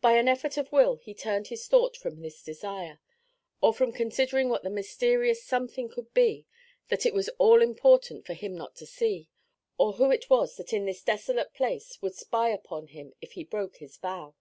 [0.00, 3.00] By an effort of will he turned his thought from this desire,
[3.60, 6.46] or from considering what the mysterious something could be
[6.88, 9.28] that it was all important for him not to see,
[9.76, 13.44] or who it was that in this desolate place would spy upon him if he
[13.44, 14.34] broke his vow.